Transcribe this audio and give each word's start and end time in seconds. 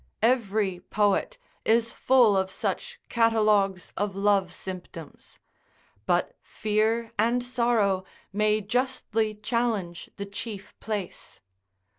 Every 0.23 0.79
poet 0.79 1.37
is 1.63 1.93
full 1.93 2.35
of 2.35 2.49
such 2.49 2.99
catalogues 3.07 3.93
of 3.95 4.15
love 4.15 4.51
symptoms; 4.51 5.37
but 6.07 6.35
fear 6.41 7.11
and 7.19 7.43
sorrow 7.43 8.03
may 8.33 8.61
justly 8.61 9.35
challenge 9.35 10.09
the 10.17 10.25
chief 10.25 10.73
place. 10.79 11.39